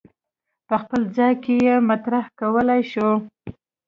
په 0.67 0.75
خپل 0.81 1.01
ځای 1.17 1.33
کې 1.43 1.53
یې 1.65 1.75
مطرح 1.89 2.25
کولای 2.39 2.81
شو. 2.91 3.09